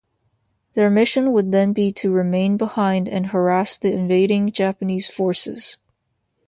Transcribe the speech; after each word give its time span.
Their 0.73 0.89
mission 0.89 1.31
would 1.31 1.51
then 1.51 1.73
be 1.73 1.91
to 1.91 2.09
remain 2.09 2.57
behind 2.57 3.07
and 3.07 3.27
harass 3.27 3.77
the 3.77 3.93
invading 3.93 4.51
Japanese 4.51 5.07
forces. 5.11 5.77